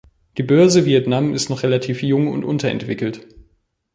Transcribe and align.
Die 0.39 0.41
Börse 0.41 0.85
Vietnam 0.87 1.35
ist 1.35 1.51
noch 1.51 1.61
relativ 1.61 2.01
jung 2.01 2.27
und 2.29 2.43
unterentwickelt. 2.43 3.27